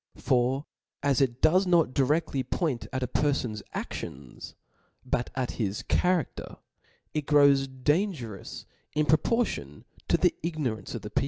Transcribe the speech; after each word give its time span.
For 0.17 0.65
as 1.03 1.21
it 1.21 1.43
does 1.43 1.67
not 1.67 1.89
diredlly 1.93 2.43
point 2.49 2.87
at 2.91 3.03
a 3.03 3.07
per 3.07 3.35
fan*s 3.35 3.61
anions, 3.75 4.55
but 5.05 5.29
at 5.35 5.51
his 5.61 5.83
charafter, 5.83 6.57
it 7.13 7.27
grows 7.27 7.67
dan 7.67 8.11
gerous 8.11 8.65
in 8.95 9.05
proportion 9.05 9.85
to 10.07 10.17
the 10.17 10.33
ignorance 10.41 10.95
of 10.95 11.03
the 11.03 11.09
peo 11.11 11.11
8 11.11 11.11
plc} 11.11 11.11
1 11.11 11.11
OP 11.11 11.11
L 11.11 11.11
A 11.11 11.11
W 11.11 11.11
fe. 11.11 11.19